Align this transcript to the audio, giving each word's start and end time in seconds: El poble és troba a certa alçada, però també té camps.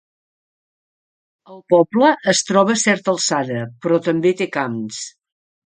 El 1.55 1.61
poble 1.75 2.09
és 2.33 2.43
troba 2.49 2.77
a 2.79 2.83
certa 2.87 3.15
alçada, 3.17 3.63
però 3.85 4.05
també 4.11 4.37
té 4.43 4.51
camps. 4.59 5.07